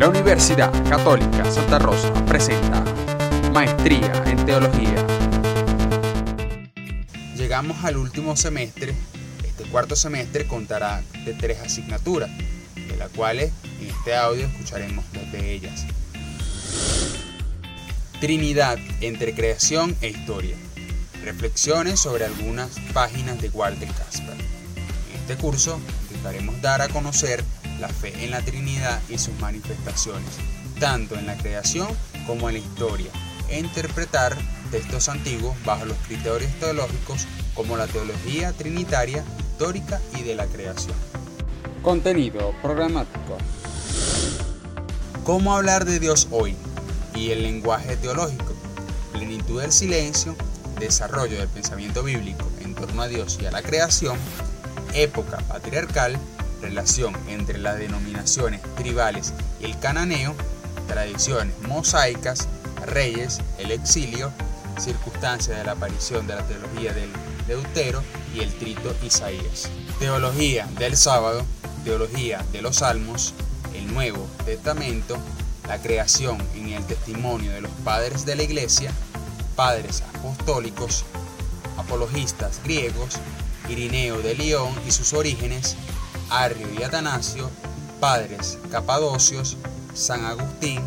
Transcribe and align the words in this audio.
La 0.00 0.08
Universidad 0.08 0.72
Católica 0.88 1.44
Santa 1.50 1.78
Rosa 1.78 2.10
presenta 2.24 2.82
Maestría 3.52 4.10
en 4.24 4.46
Teología. 4.46 5.06
Llegamos 7.36 7.84
al 7.84 7.98
último 7.98 8.34
semestre. 8.34 8.94
Este 9.44 9.64
cuarto 9.64 9.94
semestre 9.94 10.46
contará 10.46 11.02
de 11.26 11.34
tres 11.34 11.60
asignaturas, 11.60 12.30
de 12.76 12.96
las 12.96 13.10
cuales 13.10 13.52
en 13.82 13.88
este 13.88 14.16
audio 14.16 14.46
escucharemos 14.46 15.04
dos 15.12 15.30
de 15.32 15.52
ellas. 15.52 15.84
Trinidad 18.22 18.78
entre 19.02 19.34
creación 19.34 19.94
e 20.00 20.08
historia. 20.08 20.56
Reflexiones 21.22 22.00
sobre 22.00 22.24
algunas 22.24 22.70
páginas 22.94 23.38
de 23.42 23.50
Walter 23.50 23.88
Casper. 23.88 24.32
En 24.32 25.20
este 25.20 25.36
curso 25.36 25.78
intentaremos 26.08 26.58
dar 26.62 26.80
a 26.80 26.88
conocer 26.88 27.44
la 27.80 27.88
fe 27.88 28.12
en 28.24 28.30
la 28.30 28.42
Trinidad 28.42 29.00
y 29.08 29.18
sus 29.18 29.38
manifestaciones, 29.40 30.28
tanto 30.78 31.16
en 31.16 31.26
la 31.26 31.36
creación 31.36 31.88
como 32.26 32.48
en 32.48 32.56
la 32.56 32.60
historia, 32.60 33.10
e 33.48 33.58
interpretar 33.58 34.36
textos 34.70 35.08
antiguos 35.08 35.56
bajo 35.64 35.84
los 35.84 35.96
criterios 36.06 36.52
teológicos 36.60 37.26
como 37.54 37.76
la 37.76 37.86
teología 37.86 38.52
trinitaria, 38.52 39.24
histórica 39.38 40.00
y 40.18 40.22
de 40.22 40.34
la 40.34 40.46
creación. 40.46 40.94
Contenido 41.82 42.54
programático. 42.62 43.38
¿Cómo 45.24 45.54
hablar 45.54 45.84
de 45.84 45.98
Dios 45.98 46.28
hoy? 46.30 46.56
Y 47.14 47.30
el 47.30 47.42
lenguaje 47.42 47.96
teológico. 47.96 48.54
Plenitud 49.12 49.60
del 49.60 49.72
silencio, 49.72 50.36
desarrollo 50.78 51.38
del 51.38 51.48
pensamiento 51.48 52.02
bíblico 52.02 52.48
en 52.60 52.74
torno 52.74 53.02
a 53.02 53.08
Dios 53.08 53.38
y 53.40 53.46
a 53.46 53.50
la 53.50 53.62
creación, 53.62 54.16
época 54.94 55.38
patriarcal, 55.48 56.18
relación 56.60 57.16
entre 57.28 57.58
las 57.58 57.78
denominaciones 57.78 58.60
tribales 58.76 59.32
y 59.60 59.64
el 59.64 59.78
cananeo, 59.78 60.34
tradiciones 60.86 61.54
mosaicas, 61.66 62.48
reyes, 62.86 63.40
el 63.58 63.70
exilio, 63.70 64.32
circunstancias 64.78 65.56
de 65.58 65.64
la 65.64 65.72
aparición 65.72 66.26
de 66.26 66.36
la 66.36 66.46
teología 66.46 66.92
del 66.92 67.10
Deutero 67.46 68.02
y 68.34 68.40
el 68.40 68.52
trito 68.54 68.94
Isaías. 69.04 69.68
Teología 69.98 70.66
del 70.78 70.96
sábado, 70.96 71.44
teología 71.84 72.44
de 72.52 72.62
los 72.62 72.76
salmos, 72.76 73.34
el 73.74 73.92
Nuevo 73.92 74.26
Testamento, 74.44 75.16
la 75.68 75.80
creación 75.80 76.38
en 76.54 76.70
el 76.70 76.84
testimonio 76.84 77.52
de 77.52 77.60
los 77.60 77.70
padres 77.84 78.24
de 78.24 78.36
la 78.36 78.42
iglesia, 78.42 78.92
padres 79.56 80.02
apostólicos, 80.14 81.04
apologistas 81.76 82.60
griegos, 82.64 83.18
Irineo 83.68 84.20
de 84.20 84.34
León 84.34 84.72
y 84.86 84.90
sus 84.90 85.12
orígenes, 85.12 85.76
Arrio 86.30 86.68
y 86.78 86.82
Atanasio, 86.82 87.50
padres 87.98 88.58
capadocios, 88.70 89.56
San 89.94 90.24
Agustín, 90.24 90.80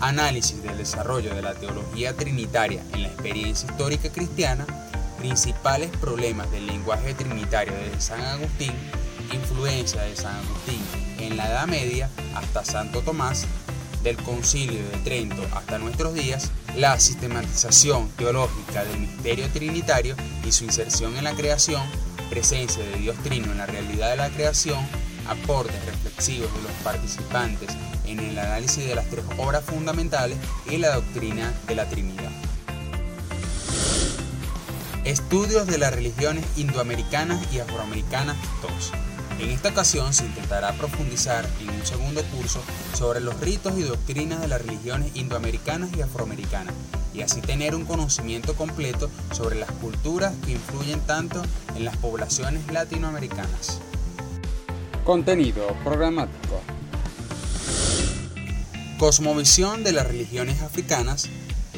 análisis 0.00 0.62
del 0.62 0.76
desarrollo 0.76 1.34
de 1.34 1.42
la 1.42 1.54
teología 1.54 2.14
trinitaria 2.14 2.82
en 2.92 3.02
la 3.02 3.08
experiencia 3.08 3.68
histórica 3.70 4.10
cristiana, 4.10 4.66
principales 5.18 5.90
problemas 5.96 6.50
del 6.50 6.66
lenguaje 6.66 7.14
trinitario 7.14 7.74
de 7.74 8.00
San 8.00 8.20
Agustín, 8.20 8.74
influencia 9.32 10.02
de 10.02 10.14
San 10.14 10.36
Agustín 10.36 10.82
en 11.18 11.36
la 11.36 11.48
Edad 11.48 11.66
Media 11.66 12.10
hasta 12.34 12.64
Santo 12.64 13.00
Tomás, 13.00 13.46
del 14.02 14.16
Concilio 14.18 14.86
de 14.90 14.98
Trento 14.98 15.42
hasta 15.54 15.78
nuestros 15.78 16.12
días, 16.12 16.50
la 16.76 17.00
sistematización 17.00 18.10
teológica 18.10 18.84
del 18.84 19.00
misterio 19.00 19.48
trinitario 19.48 20.14
y 20.44 20.52
su 20.52 20.64
inserción 20.64 21.16
en 21.16 21.24
la 21.24 21.32
creación, 21.32 21.82
presencia 22.24 22.82
de 22.84 22.96
Dios 22.96 23.16
Trino 23.22 23.52
en 23.52 23.58
la 23.58 23.66
realidad 23.66 24.10
de 24.10 24.16
la 24.16 24.30
creación, 24.30 24.78
aportes 25.28 25.84
reflexivos 25.86 26.52
de 26.54 26.62
los 26.62 26.72
participantes 26.82 27.70
en 28.06 28.20
el 28.20 28.38
análisis 28.38 28.86
de 28.86 28.94
las 28.94 29.08
tres 29.08 29.24
obras 29.38 29.64
fundamentales 29.64 30.38
y 30.70 30.76
la 30.78 30.94
doctrina 30.94 31.52
de 31.66 31.74
la 31.74 31.88
Trinidad. 31.88 32.30
Estudios 35.04 35.66
de 35.66 35.78
las 35.78 35.94
religiones 35.94 36.44
indoamericanas 36.56 37.52
y 37.52 37.60
afroamericanas 37.60 38.36
2. 38.62 38.92
En 39.40 39.50
esta 39.50 39.70
ocasión 39.70 40.14
se 40.14 40.24
intentará 40.24 40.72
profundizar 40.72 41.46
en 41.60 41.68
un 41.70 41.84
segundo 41.84 42.22
curso 42.24 42.62
sobre 42.94 43.20
los 43.20 43.38
ritos 43.40 43.76
y 43.76 43.82
doctrinas 43.82 44.40
de 44.40 44.48
las 44.48 44.62
religiones 44.62 45.14
indoamericanas 45.14 45.90
y 45.96 46.02
afroamericanas, 46.02 46.74
y 47.14 47.22
así 47.22 47.40
tener 47.40 47.74
un 47.74 47.84
conocimiento 47.84 48.54
completo 48.54 49.10
sobre 49.32 49.56
las 49.56 49.70
culturas 49.70 50.34
que 50.44 50.52
influyen 50.52 51.00
tanto 51.00 51.42
en 51.76 51.84
las 51.84 51.96
poblaciones 51.96 52.66
latinoamericanas. 52.72 53.80
Contenido 55.04 55.76
programático. 55.84 56.60
Cosmovisión 58.98 59.84
de 59.84 59.92
las 59.92 60.06
religiones 60.06 60.62
africanas, 60.62 61.28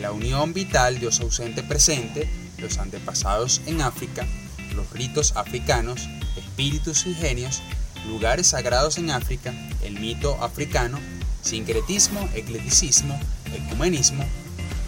la 0.00 0.12
unión 0.12 0.52
vital 0.52 0.98
Dios 0.98 1.20
ausente 1.20 1.62
presente, 1.62 2.28
los 2.58 2.78
antepasados 2.78 3.60
en 3.66 3.82
África, 3.82 4.26
los 4.74 4.90
ritos 4.90 5.36
africanos, 5.36 6.08
espíritus 6.36 7.06
y 7.06 7.14
genios, 7.14 7.62
lugares 8.08 8.48
sagrados 8.48 8.98
en 8.98 9.10
África, 9.10 9.52
el 9.82 9.98
mito 9.98 10.42
africano, 10.42 10.98
sincretismo, 11.42 12.28
ecleticismo, 12.34 13.18
ecumenismo, 13.52 14.24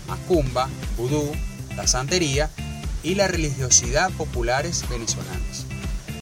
macumba, 0.09 0.69
vudú, 0.97 1.31
la 1.77 1.87
santería 1.87 2.51
y 3.03 3.15
la 3.15 3.29
religiosidad 3.29 4.11
populares 4.13 4.85
venezolanas. 4.89 5.67